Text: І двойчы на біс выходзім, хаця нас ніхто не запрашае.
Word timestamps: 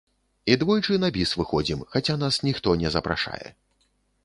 І 0.53 0.53
двойчы 0.61 0.95
на 1.03 1.09
біс 1.17 1.33
выходзім, 1.41 1.85
хаця 1.93 2.17
нас 2.23 2.41
ніхто 2.49 2.69
не 2.87 2.95
запрашае. 2.99 3.47